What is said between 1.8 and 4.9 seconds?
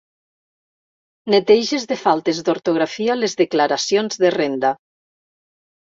de faltes d'ortografia les declaracions de Renda.